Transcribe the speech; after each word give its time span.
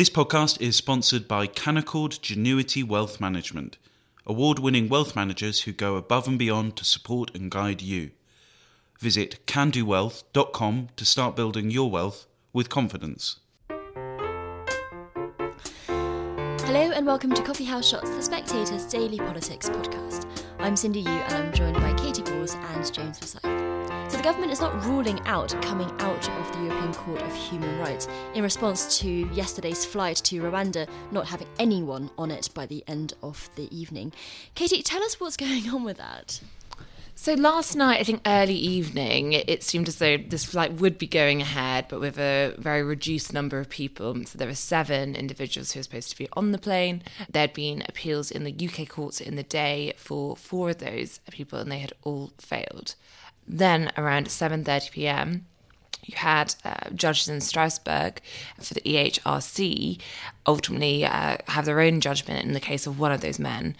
This 0.00 0.08
podcast 0.08 0.62
is 0.62 0.76
sponsored 0.76 1.28
by 1.28 1.46
Canaccord 1.46 2.20
Genuity 2.20 2.82
Wealth 2.82 3.20
Management, 3.20 3.76
award 4.24 4.58
winning 4.58 4.88
wealth 4.88 5.14
managers 5.14 5.64
who 5.64 5.72
go 5.72 5.96
above 5.96 6.26
and 6.26 6.38
beyond 6.38 6.76
to 6.76 6.86
support 6.86 7.30
and 7.34 7.50
guide 7.50 7.82
you. 7.82 8.12
Visit 8.98 9.44
candowealth.com 9.46 10.88
to 10.96 11.04
start 11.04 11.36
building 11.36 11.70
your 11.70 11.90
wealth 11.90 12.26
with 12.54 12.70
confidence. 12.70 13.40
Hello 16.64 16.92
and 16.92 17.04
welcome 17.04 17.34
to 17.34 17.42
Coffee 17.42 17.66
House 17.66 17.86
Shots, 17.86 18.08
the 18.08 18.22
Spectator's 18.22 18.86
daily 18.86 19.18
politics 19.18 19.68
podcast. 19.68 20.26
I'm 20.60 20.76
Cindy 20.76 21.00
Yu 21.00 21.10
and 21.10 21.34
I'm 21.34 21.52
joined 21.52 21.76
by 21.76 21.92
Balls 22.54 22.70
and 22.74 22.92
James 22.92 23.18
Forsyth. 23.18 23.42
So 24.10 24.16
the 24.16 24.22
government 24.22 24.52
is 24.52 24.60
not 24.60 24.84
ruling 24.84 25.20
out 25.26 25.54
coming 25.62 25.90
out 26.00 26.28
of 26.28 26.52
the 26.52 26.64
European 26.64 26.92
Court 26.92 27.22
of 27.22 27.34
Human 27.34 27.78
Rights 27.78 28.08
in 28.34 28.42
response 28.42 28.98
to 29.00 29.08
yesterday's 29.32 29.84
flight 29.84 30.16
to 30.24 30.42
Rwanda 30.42 30.88
not 31.12 31.26
having 31.26 31.46
anyone 31.58 32.10
on 32.18 32.30
it 32.30 32.48
by 32.54 32.66
the 32.66 32.82
end 32.86 33.14
of 33.22 33.48
the 33.56 33.74
evening. 33.76 34.12
Katy, 34.54 34.82
tell 34.82 35.02
us 35.02 35.20
what's 35.20 35.36
going 35.48 35.68
on 35.70 35.84
with 35.84 35.98
that. 35.98 36.40
So 37.22 37.34
last 37.34 37.76
night, 37.76 38.00
I 38.00 38.02
think 38.02 38.22
early 38.24 38.54
evening, 38.54 39.34
it 39.34 39.62
seemed 39.62 39.88
as 39.88 39.96
though 39.96 40.16
this 40.16 40.46
flight 40.46 40.80
would 40.80 40.96
be 40.96 41.06
going 41.06 41.42
ahead, 41.42 41.84
but 41.90 42.00
with 42.00 42.18
a 42.18 42.54
very 42.56 42.82
reduced 42.82 43.34
number 43.34 43.58
of 43.58 43.68
people. 43.68 44.24
So 44.24 44.38
there 44.38 44.48
were 44.48 44.54
seven 44.54 45.14
individuals 45.14 45.72
who 45.72 45.80
were 45.80 45.82
supposed 45.82 46.08
to 46.12 46.16
be 46.16 46.28
on 46.32 46.52
the 46.52 46.56
plane. 46.56 47.02
There 47.28 47.42
had 47.42 47.52
been 47.52 47.82
appeals 47.86 48.30
in 48.30 48.44
the 48.44 48.56
UK 48.66 48.88
courts 48.88 49.20
in 49.20 49.36
the 49.36 49.42
day 49.42 49.92
for 49.98 50.34
four 50.34 50.70
of 50.70 50.78
those 50.78 51.20
people, 51.30 51.58
and 51.58 51.70
they 51.70 51.80
had 51.80 51.92
all 52.04 52.32
failed. 52.38 52.94
Then 53.46 53.92
around 53.98 54.28
7:30 54.28 54.90
p.m., 54.90 55.44
you 56.02 56.16
had 56.16 56.54
uh, 56.64 56.88
judges 56.94 57.28
in 57.28 57.42
Strasbourg 57.42 58.22
for 58.58 58.72
the 58.72 58.80
EHRC 58.80 60.00
ultimately 60.46 61.04
uh, 61.04 61.36
have 61.48 61.66
their 61.66 61.80
own 61.80 62.00
judgment 62.00 62.46
in 62.46 62.54
the 62.54 62.60
case 62.60 62.86
of 62.86 62.98
one 62.98 63.12
of 63.12 63.20
those 63.20 63.38
men, 63.38 63.76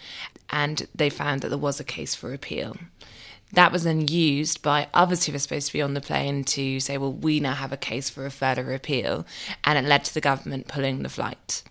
and 0.51 0.87
they 0.93 1.09
found 1.09 1.41
that 1.41 1.49
there 1.49 1.57
was 1.57 1.79
a 1.79 1.83
case 1.83 2.13
for 2.13 2.35
appeal. 2.35 2.77
That 3.53 3.71
was 3.71 3.83
then 3.83 4.07
used 4.07 4.61
by 4.61 4.87
others 4.93 5.25
who 5.25 5.33
were 5.33 5.39
supposed 5.39 5.67
to 5.67 5.73
be 5.73 5.81
on 5.81 5.93
the 5.93 6.01
plane 6.01 6.43
to 6.45 6.79
say, 6.79 6.97
well, 6.97 7.11
we 7.11 7.39
now 7.39 7.53
have 7.53 7.71
a 7.71 7.77
case 7.77 8.09
for 8.09 8.25
a 8.25 8.31
further 8.31 8.73
appeal. 8.73 9.25
And 9.63 9.77
it 9.77 9.87
led 9.87 10.05
to 10.05 10.13
the 10.13 10.21
government 10.21 10.67
pulling 10.67 11.03
the 11.03 11.09
flight. 11.09 11.63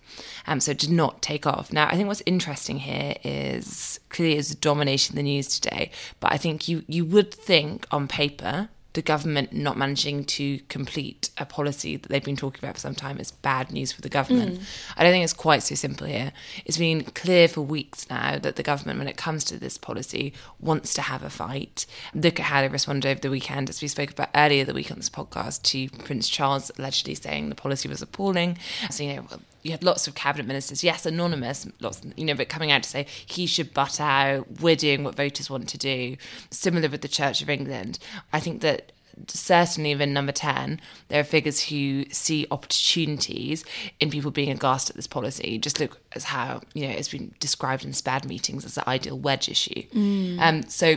Um, 0.46 0.60
so 0.60 0.72
it 0.72 0.78
did 0.78 0.90
not 0.90 1.22
take 1.22 1.46
off. 1.46 1.72
Now, 1.72 1.86
I 1.86 1.96
think 1.96 2.08
what's 2.08 2.22
interesting 2.26 2.80
here 2.80 3.14
is 3.24 4.00
clearly 4.08 4.36
is 4.36 4.54
dominating 4.54 5.16
the 5.16 5.22
news 5.22 5.58
today. 5.58 5.90
But 6.18 6.32
I 6.32 6.36
think 6.36 6.68
you, 6.68 6.84
you 6.86 7.04
would 7.04 7.32
think 7.32 7.86
on 7.90 8.08
paper 8.08 8.68
the 8.92 9.02
government 9.02 9.52
not 9.52 9.76
managing 9.76 10.24
to 10.24 10.58
complete 10.68 11.30
a 11.38 11.46
policy 11.46 11.96
that 11.96 12.08
they've 12.08 12.24
been 12.24 12.36
talking 12.36 12.58
about 12.62 12.74
for 12.74 12.80
some 12.80 12.94
time 12.94 13.18
is 13.18 13.30
bad 13.30 13.70
news 13.70 13.92
for 13.92 14.00
the 14.00 14.08
government. 14.08 14.58
Mm. 14.58 14.64
I 14.96 15.02
don't 15.04 15.12
think 15.12 15.22
it's 15.22 15.32
quite 15.32 15.62
so 15.62 15.74
simple 15.76 16.06
here. 16.06 16.32
It's 16.64 16.78
been 16.78 17.02
clear 17.02 17.46
for 17.46 17.60
weeks 17.60 18.10
now 18.10 18.38
that 18.38 18.56
the 18.56 18.62
government, 18.62 18.98
when 18.98 19.08
it 19.08 19.16
comes 19.16 19.44
to 19.44 19.58
this 19.58 19.78
policy, 19.78 20.32
wants 20.58 20.92
to 20.94 21.02
have 21.02 21.22
a 21.22 21.30
fight. 21.30 21.86
Look 22.14 22.40
at 22.40 22.46
how 22.46 22.62
they 22.62 22.68
responded 22.68 23.08
over 23.08 23.20
the 23.20 23.30
weekend, 23.30 23.70
as 23.70 23.80
we 23.80 23.88
spoke 23.88 24.10
about 24.10 24.30
earlier 24.34 24.64
the 24.64 24.74
week 24.74 24.90
on 24.90 24.96
this 24.96 25.10
podcast, 25.10 25.62
to 25.62 25.88
Prince 26.04 26.28
Charles 26.28 26.72
allegedly 26.78 27.14
saying 27.14 27.48
the 27.48 27.54
policy 27.54 27.88
was 27.88 28.02
appalling. 28.02 28.58
So, 28.90 29.04
you 29.04 29.16
know, 29.16 29.26
you 29.62 29.72
had 29.72 29.82
lots 29.82 30.06
of 30.06 30.14
cabinet 30.14 30.46
ministers, 30.46 30.82
yes, 30.82 31.04
anonymous, 31.06 31.66
lots, 31.80 32.02
you 32.16 32.24
know, 32.24 32.34
but 32.34 32.48
coming 32.48 32.70
out 32.70 32.82
to 32.82 32.88
say 32.88 33.06
he 33.26 33.46
should 33.46 33.74
butt 33.74 34.00
out. 34.00 34.60
We're 34.60 34.76
doing 34.76 35.04
what 35.04 35.14
voters 35.14 35.50
want 35.50 35.68
to 35.70 35.78
do. 35.78 36.16
Similar 36.50 36.88
with 36.88 37.02
the 37.02 37.08
Church 37.08 37.42
of 37.42 37.50
England. 37.50 37.98
I 38.32 38.40
think 38.40 38.62
that 38.62 38.92
certainly 39.28 39.94
within 39.94 40.12
number 40.12 40.32
10, 40.32 40.80
there 41.08 41.20
are 41.20 41.24
figures 41.24 41.64
who 41.64 42.04
see 42.10 42.46
opportunities 42.50 43.64
in 43.98 44.10
people 44.10 44.30
being 44.30 44.50
aghast 44.50 44.90
at 44.90 44.96
this 44.96 45.06
policy. 45.06 45.58
Just 45.58 45.80
look 45.80 46.00
at 46.12 46.24
how, 46.24 46.62
you 46.74 46.86
know, 46.86 46.94
it's 46.94 47.08
been 47.08 47.34
described 47.38 47.84
in 47.84 47.92
SPAD 47.92 48.24
meetings 48.24 48.64
as 48.64 48.74
the 48.74 48.88
ideal 48.88 49.18
wedge 49.18 49.48
issue. 49.48 49.82
Mm. 49.88 50.40
Um, 50.40 50.62
so, 50.64 50.96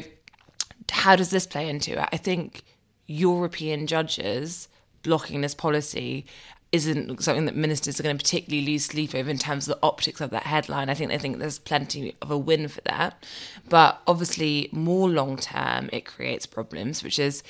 how 0.92 1.16
does 1.16 1.30
this 1.30 1.48
play 1.48 1.70
into 1.70 1.94
it? 1.94 2.10
I 2.12 2.18
think 2.18 2.64
European 3.08 3.88
judges 3.88 4.68
blocking 5.02 5.42
this 5.42 5.56
policy 5.56 6.26
isn't 6.74 7.22
something 7.22 7.46
that 7.46 7.56
ministers 7.56 8.00
are 8.00 8.04
going 8.04 8.18
to 8.18 8.24
particularly 8.24 8.66
lose 8.66 8.86
sleep 8.86 9.14
over 9.14 9.30
in 9.30 9.38
terms 9.38 9.68
of 9.68 9.76
the 9.76 9.86
optics 9.88 10.20
of 10.20 10.32
that 10.32 10.44
headline. 10.44 10.90
I 10.90 10.96
think 10.96 11.12
they 11.12 11.20
think 11.20 11.38
there's 11.38 11.60
plenty 11.60 12.16
of 12.20 12.32
a 12.32 12.38
win 12.38 12.68
for 12.68 12.82
that. 12.82 13.24
But 13.70 14.02
obviously, 14.08 14.70
more 14.72 15.08
long 15.08 15.38
term, 15.38 15.88
it 15.94 16.04
creates 16.04 16.48
problems, 16.48 17.04
which 17.04 17.20
is 17.20 17.44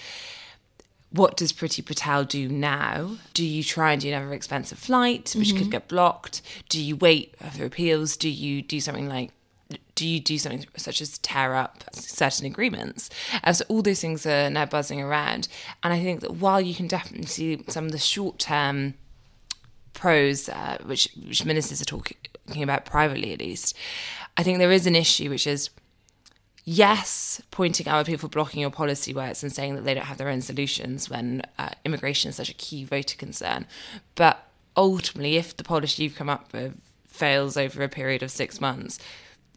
what 1.10 1.38
does 1.38 1.54
Priti 1.54 1.86
Patel 1.86 2.26
do 2.26 2.50
now? 2.50 3.18
Do 3.34 3.46
you 3.46 3.64
try 3.64 3.94
and 3.94 4.02
do 4.02 4.10
another 4.10 4.34
expensive 4.34 4.78
flight, 4.78 5.34
which 5.38 5.50
mm-hmm. 5.50 5.58
could 5.60 5.72
get 5.72 5.88
blocked? 5.88 6.42
Do 6.68 6.82
you 6.82 6.98
wait 6.98 7.34
for 7.54 7.64
appeals? 7.64 8.18
Do 8.18 8.30
you 8.30 8.62
do 8.62 8.82
something 8.82 9.08
like 9.08 9.32
do 9.96 10.08
you 10.08 10.20
do 10.20 10.38
something 10.38 10.66
such 10.76 11.02
as 11.02 11.18
tear 11.20 11.56
up 11.56 11.84
certain 11.94 12.46
agreements? 12.46 13.10
Uh, 13.44 13.54
so 13.54 13.66
all 13.70 13.82
those 13.82 14.02
things 14.02 14.26
are 14.26 14.50
now 14.50 14.66
buzzing 14.66 15.02
around, 15.02 15.48
and 15.82 15.94
I 15.94 16.04
think 16.04 16.20
that 16.22 16.36
while 16.36 16.60
you 16.60 16.76
can 16.76 16.88
definitely 16.88 17.28
see 17.28 17.64
some 17.70 17.86
of 17.86 17.92
the 17.92 17.98
short 17.98 18.38
term 18.38 18.96
pros, 19.94 20.50
uh, 20.50 20.78
which 20.86 21.10
which 21.26 21.46
ministers 21.46 21.82
are 21.82 21.86
talking 21.86 22.18
about 22.62 22.86
privately 22.86 23.34
at 23.34 23.40
least, 23.40 23.76
I 24.38 24.44
think 24.44 24.58
there 24.58 24.72
is 24.72 24.88
an 24.88 24.96
issue 24.96 25.30
which 25.30 25.48
is 25.48 25.70
yes, 26.66 27.42
pointing 27.52 27.88
out 27.88 28.06
people 28.06 28.30
blocking 28.30 28.62
your 28.62 28.70
policy 28.70 29.14
works 29.14 29.44
and 29.44 29.52
saying 29.52 29.76
that 29.76 29.84
they 29.84 29.94
don't 29.94 30.06
have 30.06 30.18
their 30.18 30.30
own 30.30 30.42
solutions 30.42 31.10
when 31.10 31.42
uh, 31.60 31.70
immigration 31.84 32.30
is 32.30 32.36
such 32.38 32.50
a 32.50 32.54
key 32.54 32.84
voter 32.84 33.18
concern, 33.18 33.66
but 34.16 34.48
ultimately, 34.76 35.38
if 35.38 35.56
the 35.56 35.64
policy 35.64 36.04
you've 36.04 36.16
come 36.16 36.30
up 36.30 36.52
with 36.54 36.80
fails 37.08 37.58
over 37.58 37.84
a 37.84 37.90
period 37.90 38.24
of 38.24 38.32
six 38.32 38.60
months, 38.60 38.98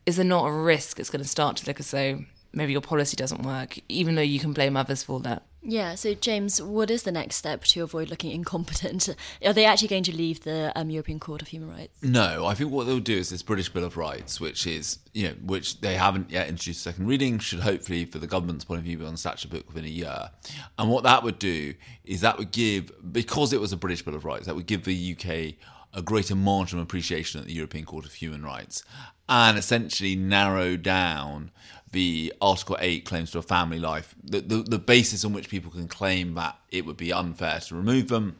is 0.04 0.16
there 0.16 0.24
not 0.24 0.46
a 0.46 0.52
risk 0.52 0.98
it's 0.98 1.10
going 1.10 1.22
to 1.22 1.28
start 1.28 1.56
to 1.56 1.66
look 1.66 1.80
as 1.80 1.90
though 1.90 2.24
maybe 2.56 2.72
your 2.72 2.80
policy 2.80 3.16
doesn't 3.16 3.42
work, 3.42 3.78
even 3.88 4.14
though 4.16 4.22
you 4.22 4.40
can 4.40 4.52
blame 4.52 4.76
others 4.76 5.02
for 5.02 5.20
that? 5.20 5.42
Yeah, 5.68 5.96
so 5.96 6.14
James, 6.14 6.62
what 6.62 6.90
is 6.92 7.02
the 7.02 7.10
next 7.10 7.36
step 7.36 7.64
to 7.64 7.82
avoid 7.82 8.08
looking 8.08 8.30
incompetent? 8.30 9.08
Are 9.44 9.52
they 9.52 9.64
actually 9.64 9.88
going 9.88 10.04
to 10.04 10.16
leave 10.16 10.44
the 10.44 10.72
um, 10.76 10.90
European 10.90 11.18
Court 11.18 11.42
of 11.42 11.48
Human 11.48 11.68
Rights? 11.68 12.02
No, 12.02 12.46
I 12.46 12.54
think 12.54 12.70
what 12.70 12.86
they'll 12.86 13.00
do 13.00 13.18
is 13.18 13.30
this 13.30 13.42
British 13.42 13.68
Bill 13.68 13.84
of 13.84 13.96
Rights, 13.96 14.40
which 14.40 14.66
is, 14.66 15.00
you 15.12 15.28
know, 15.28 15.34
which 15.44 15.80
they 15.80 15.94
haven't 15.94 16.30
yet 16.30 16.48
introduced 16.48 16.82
second 16.82 17.08
reading, 17.08 17.40
should 17.40 17.60
hopefully, 17.60 18.04
for 18.04 18.18
the 18.18 18.28
government's 18.28 18.64
point 18.64 18.78
of 18.78 18.84
view, 18.84 18.96
be 18.96 19.04
on 19.04 19.12
the 19.12 19.18
statute 19.18 19.50
book 19.50 19.66
within 19.66 19.84
a 19.84 19.88
year. 19.88 20.30
And 20.78 20.88
what 20.88 21.02
that 21.02 21.24
would 21.24 21.40
do 21.40 21.74
is 22.04 22.20
that 22.20 22.38
would 22.38 22.52
give, 22.52 22.92
because 23.12 23.52
it 23.52 23.60
was 23.60 23.72
a 23.72 23.76
British 23.76 24.02
Bill 24.02 24.14
of 24.14 24.24
Rights, 24.24 24.46
that 24.46 24.54
would 24.54 24.66
give 24.66 24.84
the 24.84 25.16
UK 25.18 25.54
a 25.96 26.02
greater 26.02 26.36
margin 26.36 26.78
of 26.78 26.84
appreciation 26.84 27.40
at 27.40 27.46
the 27.46 27.54
European 27.54 27.86
Court 27.86 28.04
of 28.04 28.12
Human 28.12 28.44
Rights 28.44 28.84
and 29.28 29.58
essentially 29.58 30.14
narrow 30.14 30.76
down 30.76 31.50
the 31.90 32.32
Article 32.40 32.76
8 32.78 33.06
claims 33.06 33.30
to 33.30 33.38
a 33.38 33.42
family 33.42 33.78
life, 33.78 34.14
the, 34.22 34.40
the, 34.40 34.56
the 34.56 34.78
basis 34.78 35.24
on 35.24 35.32
which 35.32 35.48
people 35.48 35.70
can 35.70 35.88
claim 35.88 36.34
that 36.34 36.58
it 36.70 36.84
would 36.84 36.98
be 36.98 37.12
unfair 37.12 37.58
to 37.60 37.74
remove 37.74 38.08
them, 38.08 38.36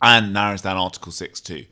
and 0.00 0.32
narrows 0.32 0.62
down 0.62 0.76
Article 0.76 1.12
6 1.12 1.40
too. 1.40 1.66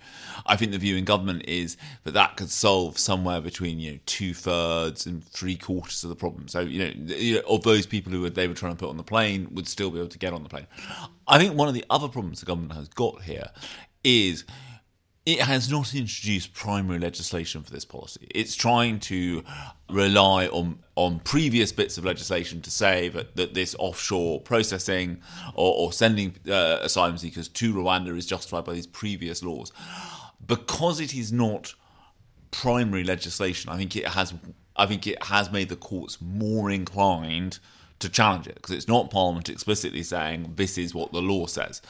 I 0.44 0.56
think 0.56 0.72
the 0.72 0.78
view 0.78 0.96
in 0.96 1.04
government 1.04 1.44
is 1.46 1.76
that 2.04 2.14
that 2.14 2.36
could 2.36 2.50
solve 2.50 2.98
somewhere 2.98 3.40
between 3.40 3.78
you 3.78 3.92
know 3.92 3.98
two 4.06 4.34
thirds 4.34 5.06
and 5.06 5.24
three 5.24 5.56
quarters 5.56 6.02
of 6.04 6.10
the 6.10 6.16
problem. 6.16 6.48
So 6.48 6.60
you 6.60 6.92
know, 6.92 7.40
of 7.48 7.62
those 7.62 7.86
people 7.86 8.12
who 8.12 8.22
were, 8.22 8.30
they 8.30 8.48
were 8.48 8.54
trying 8.54 8.72
to 8.72 8.78
put 8.78 8.90
on 8.90 8.96
the 8.96 9.02
plane 9.02 9.48
would 9.52 9.68
still 9.68 9.90
be 9.90 9.98
able 9.98 10.08
to 10.08 10.18
get 10.18 10.32
on 10.32 10.42
the 10.42 10.48
plane. 10.48 10.66
I 11.26 11.38
think 11.38 11.54
one 11.54 11.68
of 11.68 11.74
the 11.74 11.84
other 11.88 12.08
problems 12.08 12.40
the 12.40 12.46
government 12.46 12.74
has 12.74 12.88
got 12.88 13.22
here 13.22 13.50
is 14.04 14.44
it 15.28 15.42
has 15.42 15.70
not 15.70 15.94
introduced 15.94 16.54
primary 16.54 16.98
legislation 16.98 17.62
for 17.62 17.70
this 17.70 17.84
policy. 17.84 18.26
It's 18.30 18.56
trying 18.56 18.98
to 19.00 19.44
rely 19.90 20.46
on 20.46 20.78
on 20.94 21.20
previous 21.20 21.70
bits 21.70 21.98
of 21.98 22.04
legislation 22.06 22.62
to 22.62 22.70
say 22.70 23.10
that, 23.10 23.36
that 23.36 23.52
this 23.52 23.76
offshore 23.78 24.40
processing 24.40 25.20
or, 25.54 25.74
or 25.74 25.92
sending 25.92 26.34
uh, 26.48 26.78
asylum 26.80 27.18
seekers 27.18 27.46
to 27.46 27.74
Rwanda 27.74 28.16
is 28.16 28.24
justified 28.24 28.64
by 28.64 28.72
these 28.72 28.86
previous 28.86 29.42
laws. 29.42 29.70
Because 30.46 30.98
it 30.98 31.14
is 31.14 31.30
not 31.30 31.74
primary 32.50 33.04
legislation, 33.04 33.70
I 33.70 33.76
think 33.76 33.96
it 33.96 34.08
has 34.08 34.32
I 34.76 34.86
think 34.86 35.06
it 35.06 35.22
has 35.24 35.52
made 35.52 35.68
the 35.68 35.76
courts 35.76 36.22
more 36.22 36.70
inclined 36.70 37.58
to 38.00 38.08
challenge 38.08 38.46
it 38.46 38.54
because 38.54 38.74
it's 38.74 38.88
not 38.88 39.10
Parliament 39.10 39.48
explicitly 39.48 40.02
saying 40.02 40.52
this 40.56 40.78
is 40.78 40.94
what 40.94 41.12
the 41.12 41.20
law 41.20 41.46
says. 41.46 41.82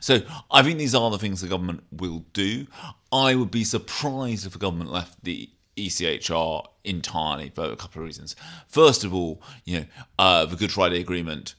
So 0.00 0.22
I 0.50 0.62
think 0.62 0.78
these 0.78 0.94
are 0.94 1.10
the 1.10 1.18
things 1.18 1.40
the 1.40 1.48
government 1.48 1.84
will 1.92 2.24
do. 2.32 2.66
I 3.12 3.34
would 3.34 3.50
be 3.50 3.64
surprised 3.64 4.46
if 4.46 4.52
the 4.52 4.58
government 4.58 4.90
left 4.90 5.22
the 5.22 5.50
ECHR 5.76 6.66
entirely 6.84 7.50
for 7.50 7.64
a 7.64 7.76
couple 7.76 8.02
of 8.02 8.06
reasons. 8.06 8.36
First 8.66 9.04
of 9.04 9.14
all, 9.14 9.40
you 9.64 9.80
know, 9.80 9.86
uh, 10.18 10.46
the 10.46 10.56
Good 10.56 10.72
Friday 10.72 11.00
Agreement 11.00 11.54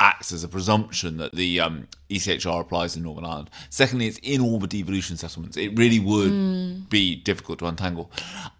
acts 0.00 0.32
as 0.32 0.42
a 0.42 0.48
presumption 0.48 1.18
that 1.18 1.32
the 1.32 1.60
um, 1.60 1.86
ECHR 2.08 2.60
applies 2.60 2.96
in 2.96 3.02
Northern 3.02 3.24
Ireland. 3.24 3.50
Secondly, 3.68 4.06
it's 4.06 4.18
in 4.22 4.40
all 4.40 4.58
the 4.58 4.66
devolution 4.66 5.16
settlements. 5.16 5.56
It 5.56 5.78
really 5.78 6.00
would 6.00 6.88
be 6.88 7.16
difficult 7.16 7.58
to 7.60 7.66
untangle. 7.66 8.10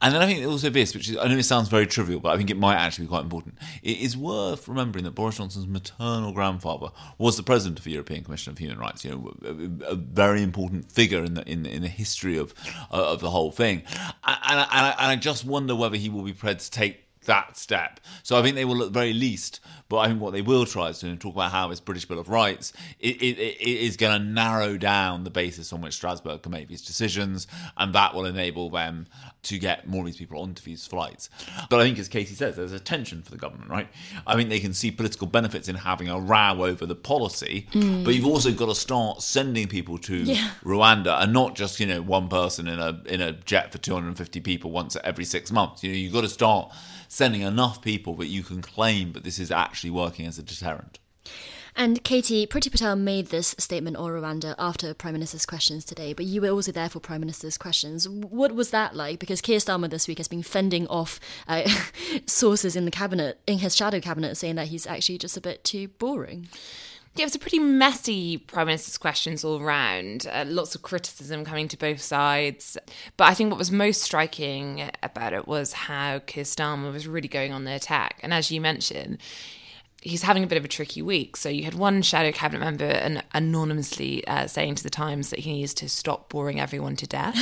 And 0.03 0.15
then 0.15 0.23
I 0.23 0.27
think 0.27 0.47
also 0.47 0.71
this, 0.71 0.95
which 0.95 1.09
is, 1.09 1.17
I 1.17 1.27
know 1.27 1.37
it 1.37 1.43
sounds 1.45 1.69
very 1.69 1.87
trivial, 1.87 2.21
but 2.21 2.31
I 2.31 2.37
think 2.37 2.51
it 2.51 2.59
might 2.59 2.77
actually 2.77 3.07
be 3.07 3.09
quite 3.09 3.23
important. 3.23 3.57
It 3.83 3.99
is 3.99 4.17
worth 4.17 4.69
remembering 4.69 5.05
that 5.05 5.13
Boris 5.13 5.39
Johnson's 5.39 5.67
maternal 5.67 6.33
grandfather 6.33 6.89
was 7.19 7.37
the 7.37 7.43
president 7.43 7.79
of 7.79 7.85
the 7.85 7.93
European 7.93 8.23
Commission 8.23 8.53
of 8.53 8.59
Human 8.59 8.79
Rights. 8.79 9.05
You 9.05 9.11
know, 9.13 9.35
a, 9.43 9.93
a 9.93 9.95
very 9.97 10.43
important 10.43 10.93
figure 10.93 11.25
in 11.25 11.35
the 11.35 11.51
in, 11.51 11.65
in 11.65 11.83
the 11.83 11.89
history 11.89 12.37
of 12.37 12.55
uh, 12.93 13.13
of 13.13 13.21
the 13.21 13.31
whole 13.31 13.51
thing. 13.51 13.83
And, 14.25 14.39
and, 14.49 14.61
I, 14.61 14.95
and 14.99 15.07
I 15.07 15.17
just 15.17 15.45
wonder 15.45 15.75
whether 15.75 15.97
he 15.97 16.09
will 16.09 16.23
be 16.23 16.33
prepared 16.33 16.61
to 16.61 16.71
take 16.71 17.05
that 17.31 17.57
step. 17.57 18.01
So 18.25 18.37
I 18.37 18.43
think 18.43 18.57
they 18.57 18.65
will, 18.65 18.83
at 18.83 18.93
the 18.93 18.99
very 18.99 19.13
least, 19.13 19.61
but 19.89 19.99
I 19.99 20.09
think 20.09 20.21
what 20.21 20.33
they 20.33 20.43
will 20.43 20.67
try 20.67 20.89
is 20.89 20.99
to 20.99 21.17
talk 21.17 21.35
about 21.35 21.53
how 21.53 21.69
this 21.69 21.79
British 21.79 22.05
Bill 22.05 22.19
of 22.19 22.29
Rights 22.29 22.73
it, 22.99 23.23
it, 23.23 23.39
it 23.39 23.61
is 23.61 23.97
going 23.97 24.21
to 24.21 24.25
narrow 24.25 24.77
down 24.77 25.23
the 25.23 25.31
basis 25.31 25.73
on 25.73 25.81
which 25.81 25.95
Strasbourg 25.95 26.43
can 26.43 26.51
make 26.51 26.67
these 26.67 26.83
decisions, 26.83 27.47
and 27.77 27.93
that 27.95 28.15
will 28.15 28.25
enable 28.25 28.69
them 28.69 29.07
to 29.43 29.59
get 29.59 29.87
more 29.87 30.01
of 30.01 30.07
these 30.07 30.17
people 30.17 30.41
onto 30.41 30.63
these 30.63 30.87
flights. 30.87 31.31
But 31.69 31.81
I 31.81 31.85
think, 31.85 32.01
as 32.01 32.09
Katy 32.09 32.35
says, 32.35 32.57
there's 32.57 32.73
a 32.73 32.81
tension 32.81 33.23
for 33.23 33.31
the 33.31 33.37
government, 33.37 33.71
right? 33.71 33.89
I 34.27 34.35
think 34.35 34.49
they 34.49 34.61
can 34.61 34.75
see 34.75 34.91
political 34.91 35.29
benefits 35.29 35.69
in 35.69 35.77
having 35.77 36.09
a 36.09 36.19
row 36.19 36.65
over 36.65 36.85
the 36.85 36.97
policy, 36.97 37.69
mm. 37.73 38.05
but 38.05 38.15
you've 38.15 38.27
also 38.27 38.53
got 38.53 38.67
to 38.67 38.75
start 38.75 39.23
sending 39.23 39.69
people 39.69 39.99
to 39.99 40.17
yeah. 40.17 40.51
Rwanda, 40.65 41.23
and 41.23 41.33
not 41.33 41.55
just 41.55 41.79
you 41.79 41.87
know 41.87 42.03
one 42.03 42.29
person 42.29 42.67
in 42.67 42.81
a 42.81 43.01
in 43.07 43.21
a 43.21 43.33
jet 43.33 43.71
for 43.71 43.79
250 43.79 44.41
people 44.41 44.73
once 44.73 44.97
every 45.05 45.25
six 45.25 45.53
months. 45.53 45.85
You 45.85 45.93
know, 45.93 45.97
you've 45.97 46.13
got 46.13 46.23
to 46.23 46.29
start 46.29 46.73
sending 47.11 47.43
enough 47.43 47.83
people 47.83 48.15
that 48.15 48.29
you 48.29 48.45
can 48.45 48.63
claim 48.63 49.13
that 49.13 49.25
this 49.25 49.41
is 49.41 49.51
actually 49.51 49.91
working 49.91 50.27
as 50.27 50.39
a 50.39 50.43
deterrent. 50.45 51.01
And 51.75 52.03
Katy, 52.05 52.47
Priti 52.47 52.71
Patel 52.71 52.95
made 52.95 53.27
this 53.27 53.55
statement 53.59 53.97
on 53.97 54.11
Rwanda 54.11 54.55
after 54.59 54.95
Prime 54.95 55.15
Minister's 55.15 55.45
questions 55.45 55.85
today, 55.85 56.13
but 56.13 56.25
you 56.25 56.41
were 56.41 56.51
also 56.51 56.71
there 56.71 56.89
for 56.89 57.01
Prime 57.01 57.21
Minister's 57.21 57.59
questions. 57.59 58.09
What 58.09 58.55
was 58.55 58.71
that 58.71 58.95
like? 58.95 59.19
Because 59.19 59.41
Keir 59.41 59.59
Starmer 59.59 59.91
this 59.91 60.07
week 60.07 60.19
has 60.19 60.29
been 60.29 60.43
fending 60.43 60.87
off 60.87 61.19
uh, 61.49 61.69
sources 62.27 62.77
in 62.77 62.85
the 62.85 62.91
cabinet, 62.93 63.41
in 63.47 63.59
his 63.59 63.77
shadow 63.77 64.01
cabinet, 64.01 64.37
saying 64.37 64.55
that 64.55 64.69
he's 64.69 64.87
actually 64.87 65.19
just 65.19 65.37
a 65.37 65.41
bit 65.41 65.65
too 65.65 65.89
boring. 65.89 66.49
Yeah, 67.17 67.25
it 67.25 67.27
was 67.27 67.35
a 67.35 67.41
pretty 67.41 67.59
messy 67.59 68.39
Prime 68.39 68.69
Minister's 68.69 68.97
questions 68.97 69.45
all 69.45 69.61
round. 69.61 70.29
Uh, 70.31 70.45
lots 70.47 70.77
of 70.77 70.83
criticism 70.83 71.45
coming 71.45 71.67
to 71.69 71.77
both 71.77 72.01
sides. 72.01 72.79
But 73.17 73.25
I 73.25 73.35
think 73.35 73.51
what 73.51 73.59
was 73.59 73.73
most 73.73 74.03
striking 74.03 74.89
about 75.03 75.33
it 75.33 75.49
was 75.49 75.73
how 75.73 76.21
Keir 76.21 76.45
Starmer 76.45 76.93
was 76.93 77.09
really 77.09 77.27
going 77.27 77.53
on 77.53 77.65
the 77.65 77.75
attack. 77.75 78.21
And 78.23 78.33
as 78.33 78.53
you 78.53 78.61
mentioned, 78.61 79.19
he's 80.03 80.23
having 80.23 80.45
a 80.45 80.47
bit 80.47 80.59
of 80.59 80.65
a 80.65 80.69
tricky 80.69 81.03
week. 81.03 81.37
So 81.37 81.49
you 81.49 81.65
had 81.65 81.75
one 81.75 82.03
shadow 82.03 82.31
cabinet 82.31 82.61
member 82.61 82.85
and 82.85 83.25
anonymously 83.35 84.27
uh, 84.29 84.47
saying 84.47 84.77
to 84.77 84.83
the 84.85 84.91
Times 84.91 85.31
that 85.31 85.41
he 85.41 85.53
needs 85.53 85.75
to 85.75 85.89
stop 85.89 86.29
boring 86.29 86.61
everyone 86.61 86.95
to 86.97 87.09
death. 87.09 87.37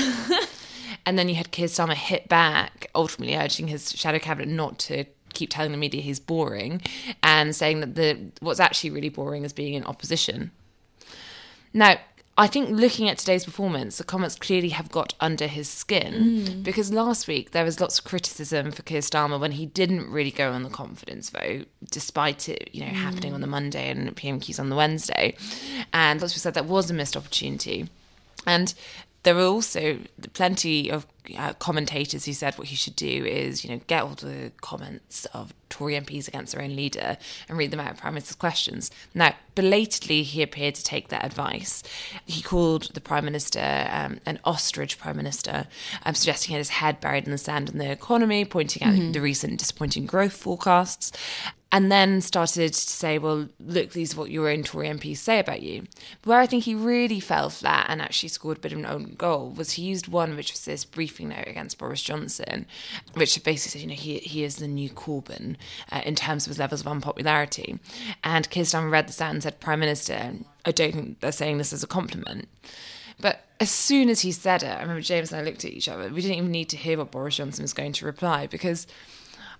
and 1.06 1.18
then 1.18 1.28
you 1.28 1.34
had 1.34 1.50
Keir 1.50 1.68
Starmer 1.68 1.94
hit 1.94 2.26
back, 2.28 2.90
ultimately 2.94 3.36
urging 3.36 3.68
his 3.68 3.92
shadow 3.92 4.18
cabinet 4.18 4.48
not 4.48 4.78
to 4.80 5.04
keep 5.38 5.50
telling 5.50 5.72
the 5.72 5.78
media 5.78 6.00
he's 6.00 6.20
boring 6.20 6.82
and 7.22 7.54
saying 7.54 7.80
that 7.80 7.94
the 7.94 8.18
what's 8.40 8.60
actually 8.60 8.90
really 8.90 9.08
boring 9.08 9.44
is 9.44 9.52
being 9.52 9.74
in 9.74 9.84
opposition. 9.84 10.50
Now, 11.72 11.98
I 12.38 12.46
think 12.46 12.70
looking 12.70 13.08
at 13.08 13.18
today's 13.18 13.44
performance, 13.44 13.98
the 13.98 14.04
comments 14.04 14.36
clearly 14.36 14.68
have 14.68 14.92
got 14.92 15.12
under 15.18 15.48
his 15.48 15.68
skin 15.68 16.14
mm. 16.14 16.62
because 16.62 16.92
last 16.92 17.26
week 17.26 17.50
there 17.50 17.64
was 17.64 17.80
lots 17.80 17.98
of 17.98 18.04
criticism 18.04 18.70
for 18.70 18.82
Keir 18.82 19.00
Starmer 19.00 19.40
when 19.40 19.52
he 19.52 19.66
didn't 19.66 20.08
really 20.08 20.30
go 20.30 20.52
on 20.52 20.62
the 20.62 20.70
confidence 20.70 21.30
vote, 21.30 21.66
despite 21.90 22.48
it, 22.48 22.70
you 22.72 22.80
know, 22.80 22.92
mm. 22.92 22.94
happening 22.94 23.34
on 23.34 23.40
the 23.40 23.48
Monday 23.48 23.90
and 23.90 24.14
PMQs 24.14 24.60
on 24.60 24.68
the 24.68 24.76
Wednesday. 24.76 25.36
And 25.92 26.20
lots 26.20 26.32
of 26.32 26.36
people 26.36 26.42
said 26.42 26.54
that 26.54 26.66
was 26.66 26.88
a 26.92 26.94
missed 26.94 27.16
opportunity. 27.16 27.88
And 28.46 28.72
there 29.24 29.34
were 29.34 29.42
also 29.42 29.98
plenty 30.32 30.90
of 30.90 31.06
uh, 31.36 31.52
commentators 31.54 32.24
who 32.24 32.32
said 32.32 32.56
what 32.56 32.68
he 32.68 32.76
should 32.76 32.96
do 32.96 33.24
is, 33.26 33.64
you 33.64 33.70
know, 33.70 33.80
get 33.86 34.02
all 34.02 34.14
the 34.14 34.52
comments 34.60 35.26
of 35.26 35.52
Tory 35.68 35.94
MPs 35.94 36.28
against 36.28 36.54
their 36.54 36.62
own 36.62 36.74
leader 36.74 37.18
and 37.48 37.58
read 37.58 37.70
them 37.70 37.80
out 37.80 37.90
of 37.90 37.96
Prime 37.98 38.14
Minister's 38.14 38.36
questions. 38.36 38.90
Now, 39.14 39.34
belatedly, 39.54 40.22
he 40.22 40.42
appeared 40.42 40.76
to 40.76 40.84
take 40.84 41.08
that 41.08 41.24
advice. 41.24 41.82
He 42.24 42.40
called 42.42 42.94
the 42.94 43.00
Prime 43.00 43.24
Minister 43.24 43.88
um, 43.90 44.20
an 44.24 44.38
ostrich 44.44 44.98
Prime 44.98 45.16
Minister, 45.16 45.66
um, 46.06 46.14
suggesting 46.14 46.48
he 46.48 46.54
had 46.54 46.60
his 46.60 46.70
head 46.70 47.00
buried 47.00 47.24
in 47.24 47.30
the 47.32 47.38
sand 47.38 47.68
on 47.68 47.78
the 47.78 47.90
economy, 47.90 48.44
pointing 48.44 48.82
out 48.82 48.94
mm-hmm. 48.94 49.12
the 49.12 49.20
recent 49.20 49.58
disappointing 49.58 50.06
growth 50.06 50.34
forecasts 50.34 51.12
and 51.70 51.92
then 51.92 52.22
started 52.22 52.72
to 52.72 52.80
say, 52.80 53.18
well, 53.18 53.48
look, 53.60 53.90
these 53.90 54.14
are 54.14 54.20
what 54.20 54.30
your 54.30 54.48
own 54.48 54.62
Tory 54.62 54.88
MPs 54.88 55.18
say 55.18 55.38
about 55.38 55.62
you. 55.62 55.86
Where 56.24 56.38
I 56.38 56.46
think 56.46 56.64
he 56.64 56.74
really 56.74 57.20
fell 57.20 57.50
flat 57.50 57.86
and 57.90 58.00
actually 58.00 58.30
scored 58.30 58.56
a 58.56 58.60
bit 58.60 58.72
of 58.72 58.78
an 58.78 58.86
own 58.86 59.14
goal 59.18 59.50
was 59.50 59.72
he 59.72 59.82
used 59.82 60.08
one, 60.08 60.34
which 60.34 60.52
was 60.52 60.64
this 60.64 60.86
briefing 60.86 61.28
note 61.28 61.46
against 61.46 61.78
Boris 61.78 62.02
Johnson, 62.02 62.64
which 63.12 63.42
basically 63.44 63.80
said, 63.80 63.82
you 63.82 63.88
know, 63.88 64.00
he, 64.00 64.18
he 64.18 64.44
is 64.44 64.56
the 64.56 64.68
new 64.68 64.88
Corbyn 64.88 65.56
uh, 65.92 66.00
in 66.06 66.14
terms 66.14 66.46
of 66.46 66.50
his 66.50 66.58
levels 66.58 66.80
of 66.80 66.88
unpopularity. 66.88 67.78
And 68.24 68.48
Keir 68.48 68.64
Starmer 68.64 68.90
read 68.90 69.08
this 69.08 69.20
out 69.20 69.32
and 69.32 69.42
said, 69.42 69.60
Prime 69.60 69.80
Minister, 69.80 70.36
I 70.64 70.72
don't 70.72 70.94
think 70.94 71.20
they're 71.20 71.32
saying 71.32 71.58
this 71.58 71.74
as 71.74 71.82
a 71.82 71.86
compliment. 71.86 72.48
But 73.20 73.44
as 73.60 73.70
soon 73.70 74.08
as 74.08 74.20
he 74.20 74.32
said 74.32 74.62
it, 74.62 74.68
I 74.68 74.80
remember 74.80 75.02
James 75.02 75.32
and 75.32 75.40
I 75.40 75.44
looked 75.44 75.64
at 75.66 75.72
each 75.72 75.88
other. 75.88 76.08
We 76.08 76.22
didn't 76.22 76.38
even 76.38 76.50
need 76.50 76.70
to 76.70 76.76
hear 76.78 76.96
what 76.96 77.10
Boris 77.10 77.36
Johnson 77.36 77.62
was 77.64 77.74
going 77.74 77.92
to 77.94 78.06
reply 78.06 78.46
because 78.46 78.86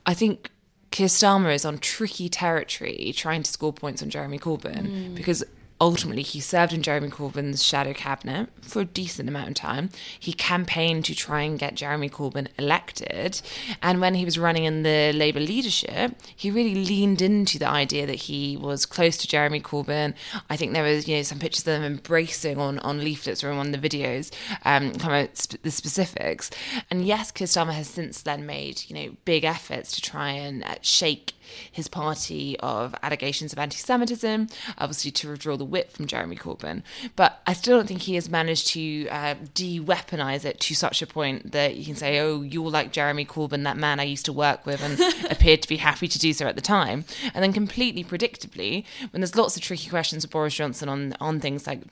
I 0.06 0.14
think 0.14 0.50
Keir 0.90 1.08
Starmer 1.08 1.54
is 1.54 1.64
on 1.64 1.78
tricky 1.78 2.28
territory 2.28 3.12
trying 3.14 3.42
to 3.42 3.50
score 3.50 3.72
points 3.72 4.02
on 4.02 4.10
Jeremy 4.10 4.38
Corbyn 4.38 4.86
mm. 4.86 5.14
because 5.14 5.44
ultimately 5.80 6.22
he 6.22 6.40
served 6.40 6.72
in 6.72 6.82
Jeremy 6.82 7.08
Corbyn's 7.08 7.64
shadow 7.64 7.92
cabinet 7.92 8.48
for 8.62 8.80
a 8.80 8.84
decent 8.84 9.28
amount 9.28 9.48
of 9.48 9.54
time. 9.54 9.90
He 10.18 10.32
campaigned 10.32 11.04
to 11.06 11.14
try 11.14 11.42
and 11.42 11.58
get 11.58 11.74
Jeremy 11.74 12.08
Corbyn 12.08 12.48
elected. 12.58 13.40
And 13.82 14.00
when 14.00 14.14
he 14.14 14.24
was 14.24 14.38
running 14.38 14.64
in 14.64 14.82
the 14.82 15.12
Labour 15.14 15.40
leadership, 15.40 16.14
he 16.34 16.50
really 16.50 16.74
leaned 16.74 17.22
into 17.22 17.58
the 17.58 17.68
idea 17.68 18.06
that 18.06 18.14
he 18.14 18.56
was 18.56 18.86
close 18.86 19.16
to 19.18 19.28
Jeremy 19.28 19.60
Corbyn. 19.60 20.14
I 20.50 20.56
think 20.56 20.72
there 20.72 20.82
was, 20.82 21.06
you 21.06 21.16
know, 21.16 21.22
some 21.22 21.38
pictures 21.38 21.60
of 21.60 21.66
them 21.66 21.84
embracing 21.84 22.58
on, 22.58 22.78
on 22.80 23.04
leaflets 23.04 23.44
or 23.44 23.50
on 23.50 23.58
one 23.58 23.74
of 23.74 23.80
the 23.80 23.88
videos, 23.88 24.32
um, 24.64 24.92
kind 24.94 25.28
of 25.28 25.36
sp- 25.38 25.62
the 25.62 25.70
specifics. 25.70 26.50
And 26.90 27.04
yes, 27.04 27.30
Keir 27.30 27.46
has 27.46 27.88
since 27.88 28.22
then 28.22 28.46
made, 28.46 28.84
you 28.88 28.94
know, 28.94 29.16
big 29.24 29.44
efforts 29.44 29.92
to 29.92 30.02
try 30.02 30.30
and 30.30 30.64
uh, 30.64 30.76
shake 30.82 31.34
his 31.70 31.88
party 31.88 32.58
of 32.60 32.94
allegations 33.02 33.52
of 33.52 33.58
anti 33.58 33.76
Semitism, 33.76 34.48
obviously 34.76 35.10
to 35.12 35.30
withdraw 35.30 35.56
the 35.56 35.64
whip 35.64 35.92
from 35.92 36.06
Jeremy 36.06 36.36
Corbyn. 36.36 36.82
But 37.16 37.40
I 37.46 37.52
still 37.52 37.76
don't 37.76 37.86
think 37.86 38.02
he 38.02 38.14
has 38.14 38.28
managed 38.28 38.68
to 38.68 39.08
uh, 39.08 39.34
de 39.54 39.80
weaponize 39.80 40.44
it 40.44 40.60
to 40.60 40.74
such 40.74 41.02
a 41.02 41.06
point 41.06 41.52
that 41.52 41.76
you 41.76 41.84
can 41.84 41.96
say, 41.96 42.18
oh, 42.20 42.42
you're 42.42 42.70
like 42.70 42.92
Jeremy 42.92 43.24
Corbyn, 43.24 43.64
that 43.64 43.76
man 43.76 44.00
I 44.00 44.04
used 44.04 44.24
to 44.26 44.32
work 44.32 44.66
with 44.66 44.82
and 44.82 44.98
appeared 45.30 45.62
to 45.62 45.68
be 45.68 45.76
happy 45.76 46.08
to 46.08 46.18
do 46.18 46.32
so 46.32 46.46
at 46.46 46.56
the 46.56 46.62
time. 46.62 47.04
And 47.34 47.42
then 47.42 47.52
completely 47.52 48.04
predictably, 48.04 48.84
when 49.10 49.20
there's 49.20 49.36
lots 49.36 49.56
of 49.56 49.62
tricky 49.62 49.88
questions 49.88 50.24
of 50.24 50.30
Boris 50.30 50.54
Johnson 50.54 50.88
on, 50.88 51.14
on 51.20 51.40
things 51.40 51.66
like 51.66 51.82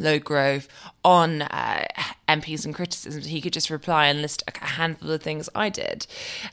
low 0.00 0.18
growth 0.18 0.68
on 1.04 1.42
uh, 1.42 1.84
MPs 2.28 2.64
and 2.64 2.74
criticisms, 2.74 3.26
he 3.26 3.40
could 3.40 3.52
just 3.52 3.70
reply 3.70 4.06
and 4.06 4.22
list 4.22 4.42
a 4.48 4.66
handful 4.66 5.10
of 5.10 5.22
things 5.22 5.48
I 5.54 5.68
did. 5.68 6.06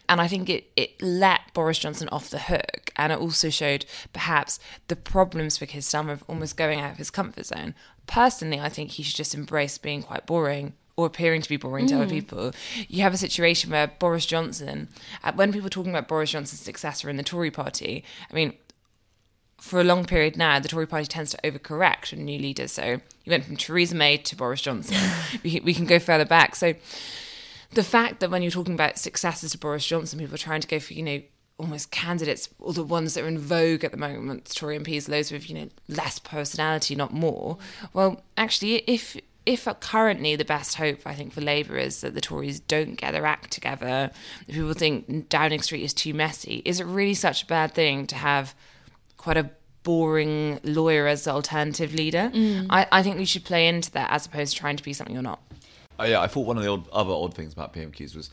And 0.08 0.22
I 0.22 0.28
think 0.28 0.50
it, 0.50 0.72
it 0.76 1.02
let 1.02 1.54
Boris 1.54 1.80
Johnson 1.80 2.10
off 2.10 2.30
the 2.30 2.40
hook. 2.40 2.92
And 2.96 3.12
it 3.12 3.20
also 3.20 3.50
showed 3.50 3.86
perhaps 4.14 4.60
the 4.88 4.96
problems 4.96 5.58
for 5.58 5.66
Keir 5.66 5.82
Starmer 5.82 6.14
of 6.14 6.24
almost 6.28 6.58
going 6.58 6.80
out 6.80 6.92
of 6.92 6.98
his 6.98 7.10
comfort 7.10 7.46
zone. 7.46 7.76
Personally, 8.06 8.60
I 8.60 8.70
think 8.70 8.92
he 8.92 9.04
should 9.04 9.18
just 9.18 9.36
embrace 9.36 9.78
being 9.78 10.02
quite 10.04 10.26
boring 10.26 10.74
or 10.96 11.06
appearing 11.06 11.42
to 11.44 11.50
be 11.50 11.58
boring 11.58 11.86
mm. 11.86 11.90
to 11.90 11.96
other 11.96 12.06
mm. 12.06 12.10
people. 12.10 12.52
You 12.88 13.04
have 13.04 13.14
a 13.14 13.18
situation 13.18 13.70
where 13.70 13.88
Boris 13.88 14.26
Johnson, 14.26 14.90
uh, 15.24 15.32
when 15.34 15.54
people 15.54 15.68
are 15.68 15.70
talking 15.70 15.92
about 15.92 16.08
Boris 16.08 16.32
Johnson's 16.32 16.62
successor 16.62 17.10
in 17.10 17.18
the 17.18 17.24
Tory 17.24 17.52
party, 17.52 18.04
I 18.32 18.34
mean, 18.34 18.54
for 19.58 19.80
a 19.80 19.84
long 19.84 20.06
period 20.06 20.38
now, 20.38 20.60
the 20.60 20.68
Tory 20.68 20.88
party 20.88 21.08
tends 21.08 21.32
to 21.32 21.38
overcorrect 21.44 22.14
on 22.14 22.26
new 22.26 22.40
leaders. 22.40 22.72
So 22.72 23.02
you 23.24 23.30
went 23.30 23.46
from 23.46 23.58
Theresa 23.58 23.96
May 23.96 24.18
to 24.18 24.36
Boris 24.36 24.62
Johnson. 24.62 24.98
we, 25.44 25.60
we 25.64 25.74
can 25.74 25.86
go 25.86 26.00
further 26.00 26.26
back. 26.26 26.56
So 26.56 26.76
the 27.74 27.84
fact 27.84 28.20
that 28.20 28.30
when 28.30 28.42
you're 28.42 28.52
talking 28.52 28.74
about 28.74 28.98
successors 28.98 29.52
to 29.52 29.58
Boris 29.58 29.86
Johnson, 29.86 30.20
people 30.20 30.36
are 30.36 30.40
trying 30.40 30.62
to 30.62 30.68
go 30.68 30.80
for, 30.80 30.94
you 30.94 31.04
know, 31.04 31.22
almost 31.60 31.90
candidates, 31.90 32.50
or 32.60 32.72
the 32.72 32.84
ones 32.84 33.16
that 33.16 33.24
are 33.24 33.28
in 33.28 33.40
vogue 33.40 33.84
at 33.84 33.92
the 33.92 33.98
moment, 33.98 34.54
Tory 34.54 34.78
MPs, 34.78 35.06
those 35.06 35.32
with, 35.32 35.50
you 35.50 35.56
know, 35.56 35.70
less 35.88 36.20
personality, 36.20 36.96
not 36.96 37.14
more. 37.14 37.58
Well, 37.94 38.22
actually, 38.38 38.76
if 38.88 39.18
if 39.48 39.66
currently 39.80 40.36
the 40.36 40.44
best 40.44 40.76
hope 40.76 41.00
I 41.06 41.14
think 41.14 41.32
for 41.32 41.40
Labour 41.40 41.78
is 41.78 42.02
that 42.02 42.14
the 42.14 42.22
Tories 42.22 42.60
don't 42.60 42.96
get 42.96 43.14
their 43.14 43.26
act 43.26 43.50
together, 43.50 44.12
people 44.46 44.74
think 44.74 45.30
Downing 45.30 45.62
Street 45.62 45.84
is 45.84 45.94
too 45.94 46.14
messy, 46.14 46.62
is 46.66 46.82
it 46.82 46.86
really 46.86 47.14
such 47.14 47.44
a 47.44 47.46
bad 47.46 47.74
thing 47.74 48.06
to 48.08 48.16
have 48.16 48.54
quite 49.28 49.36
a 49.36 49.50
boring 49.84 50.58
lawyer 50.64 51.06
as 51.06 51.28
alternative 51.28 51.94
leader. 51.94 52.32
Mm. 52.34 52.68
I, 52.70 52.88
I 52.94 53.04
think 53.04 53.18
we 53.18 53.26
should 53.26 53.44
play 53.44 53.68
into 53.68 53.92
that 53.92 54.10
as 54.10 54.26
opposed 54.26 54.54
to 54.54 54.60
trying 54.60 54.78
to 54.78 54.84
be 54.84 54.94
something 54.94 55.14
you're 55.14 55.22
not. 55.22 55.42
Oh, 56.00 56.06
yeah, 56.06 56.22
I 56.22 56.28
thought 56.28 56.46
one 56.48 56.56
of 56.56 56.64
the 56.64 56.70
odd, 56.72 56.88
other 56.94 57.12
odd 57.12 57.34
things 57.34 57.52
about 57.52 57.74
PMQs 57.74 58.16
was 58.16 58.30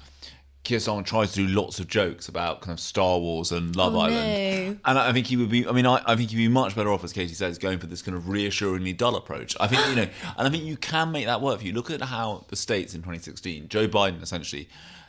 Keir 0.62 0.78
Starmer 0.78 1.04
tries 1.04 1.32
to 1.32 1.44
do 1.44 1.52
lots 1.52 1.80
of 1.80 1.88
jokes 1.88 2.28
about 2.28 2.60
kind 2.60 2.72
of 2.72 2.78
Star 2.78 3.18
Wars 3.18 3.50
and 3.50 3.74
Love 3.74 3.96
Oh, 3.96 4.00
Island, 4.02 4.74
no. 4.74 4.78
and 4.84 4.98
I 5.00 5.12
think 5.12 5.26
he 5.26 5.36
would 5.36 5.50
be. 5.50 5.66
I 5.66 5.72
mean, 5.72 5.84
I, 5.84 6.00
I 6.06 6.14
think 6.14 6.30
he'd 6.30 6.36
be 6.36 6.46
much 6.46 6.76
better 6.76 6.90
off, 6.92 7.02
as 7.02 7.12
Katy 7.12 7.34
says, 7.34 7.58
going 7.58 7.80
for 7.80 7.86
this 7.88 8.02
kind 8.02 8.16
of 8.16 8.28
reassuringly 8.28 8.92
dull 8.92 9.16
approach. 9.16 9.56
I 9.58 9.66
think 9.66 9.84
you 9.88 9.96
know, 9.96 10.02
and 10.38 10.46
I 10.46 10.48
think 10.48 10.62
you 10.62 10.76
can 10.76 11.10
make 11.10 11.26
that 11.26 11.40
work 11.40 11.58
for 11.58 11.66
you. 11.66 11.72
Look 11.72 11.90
at 11.90 12.00
how 12.02 12.44
the 12.48 12.56
states 12.56 12.94
in 12.94 13.00
2016, 13.00 13.68
Joe 13.68 13.88
Biden 13.88 14.22
essentially 14.22 14.68